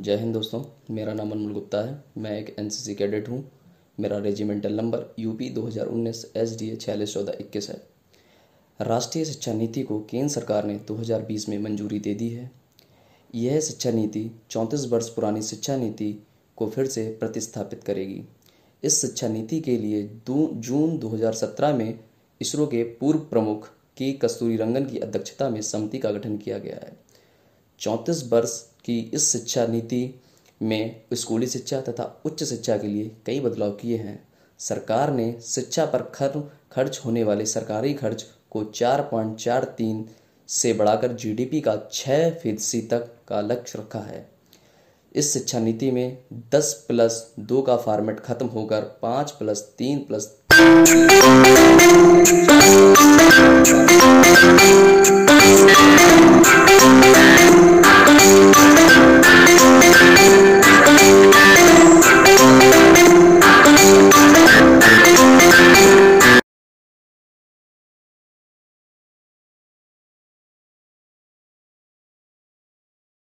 जय 0.00 0.16
हिंद 0.16 0.34
दोस्तों, 0.34 0.64
मेरा 0.90 1.14
नाम 1.14 1.30
अनमोल 1.30 1.52
गुप्ता 1.52 1.80
है। 1.80 2.04
मैं 2.18 2.38
एक 2.38 2.56
एनसीसी 2.58 2.94
कैडेट 2.94 3.28
हूँ। 3.28 3.52
मेरा 4.00 4.18
regimental 4.18 4.72
number 4.72 5.14
UP 5.18 5.50
2019 5.50 6.32
S 6.36 6.58
D 6.58 6.70
A 6.70 6.76
छियालीस 6.76 7.14
चौदह 7.14 7.32
इक्कीस 7.40 7.70
है। 7.70 7.82
राष्ट्रीय 8.80 9.24
शिक्षा 9.24 9.52
नीति 9.52 9.82
को 9.82 10.00
केंद्र 10.00 10.28
सरकार 10.28 10.64
ने 10.64 10.78
2020 10.78 11.48
में 11.48 11.58
मंजूरी 11.58 11.98
दे 11.98 12.14
दी 12.14 12.28
है। 12.28 12.50
यह 13.34 13.60
शिक्षा 13.60 13.90
नीति 13.90 14.30
चौंतीस 14.50 14.86
वर्ष 14.86 15.08
पुरानी 15.08 15.42
शिक्षा 15.42 15.76
नीति 15.76 16.26
को 16.56 16.70
फिर 16.70 16.86
से 16.86 17.16
प्रतिस्थापित 17.20 17.84
करेगी। 17.84 18.24
इस 18.82 19.00
शिक्षा 19.00 19.28
नीति 19.28 19.60
के 19.60 19.76
लिए 19.78 20.02
दो, 20.02 20.50
जून 20.54 20.98
2017 20.98 21.74
में 21.74 22.00
इसरो 22.40 22.66
के 22.66 22.82
पूर्व 22.82 23.18
प्रमुख 23.18 23.68
के 23.96 24.12
कस्तूरी 24.12 24.56
रंगन 24.56 24.84
की 24.84 24.98
अध्यक्षता 24.98 25.48
में 25.48 25.62
समिति 25.62 25.98
का 25.98 26.12
गठन 26.12 26.36
किया 26.36 26.58
गया 26.58 26.76
है। 26.76 26.96
चौंतीस 27.78 28.32
वर्ष 28.32 28.71
की 28.84 29.10
इस 29.14 29.32
शिक्षा 29.32 29.66
नीति 29.66 30.20
में 30.62 31.00
स्कूली 31.12 31.46
शिक्षा 31.46 31.80
तथा 31.80 32.22
उच्च 32.24 32.44
शिक्षा 32.44 32.76
के 32.76 32.86
लिए 32.86 33.10
कई 33.26 33.40
बदलाव 33.40 33.70
किए 33.70 33.96
हैं। 33.96 34.28
सरकार 34.58 35.12
ने 35.12 35.40
शिक्षा 35.42 35.86
पर 35.86 36.02
खर, 36.02 36.50
खर्च 36.72 37.00
होने 37.04 37.24
वाले 37.24 37.46
सरकारी 37.46 37.94
खर्च 37.94 38.26
को 38.50 38.64
चार 38.64 39.02
पॉइंट 39.02 39.36
चार 39.36 39.64
तीन 39.64 40.08
से 40.48 40.72
बढ़ाकर 40.72 41.12
जीडीपी 41.12 41.60
का 41.60 41.76
छः 41.92 42.30
फ़ीसदी 42.30 42.80
तक 42.80 43.14
का 43.28 43.40
लक्ष्य 43.40 43.78
रखा 43.78 43.98
है। 43.98 44.30
इस 45.14 45.32
शिक्षा 45.32 45.58
नीति 45.58 45.90
में 45.90 46.18
दस 46.52 46.84
प्लस 46.88 47.34
दो 47.40 47.62
का 47.62 47.76
फॉर्मेट 47.76 48.20
खत्म 48.20 48.46
होकर 48.46 48.80
पाँच 49.02 49.30
प्लस 49.30 49.74
तीन 49.78 49.98
प्लस 49.98 50.38